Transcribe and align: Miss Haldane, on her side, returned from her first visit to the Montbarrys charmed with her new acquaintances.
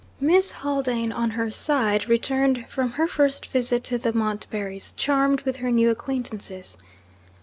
Miss 0.19 0.49
Haldane, 0.51 1.11
on 1.11 1.29
her 1.29 1.51
side, 1.51 2.09
returned 2.09 2.65
from 2.69 2.93
her 2.93 3.05
first 3.05 3.45
visit 3.45 3.83
to 3.83 3.99
the 3.99 4.11
Montbarrys 4.11 4.93
charmed 4.97 5.41
with 5.43 5.57
her 5.57 5.69
new 5.69 5.91
acquaintances. 5.91 6.75